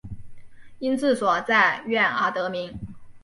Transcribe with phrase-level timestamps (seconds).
[0.79, 2.75] 因治所在宛而得名。